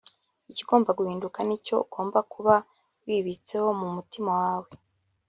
[0.51, 2.53] “Ikigomba guhinduka ni icyo ugomba kuba
[3.05, 4.69] wibitseho mu mutima wawe